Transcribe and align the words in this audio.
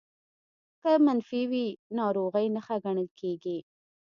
که 0.81 0.91
منفي 1.05 1.41
وي 1.51 1.65
ناروغۍ 1.97 2.47
نښه 2.55 2.75
ګڼل 2.85 3.07
کېږي 3.19 3.57